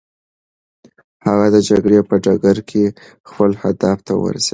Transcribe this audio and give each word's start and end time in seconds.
هغه 1.25 1.45
د 1.55 1.57
جګړې 1.69 1.99
په 2.09 2.15
ډګر 2.23 2.57
کې 2.69 2.83
خپل 3.29 3.51
هدف 3.63 3.97
ته 4.07 4.13
ورسېد. 4.21 4.49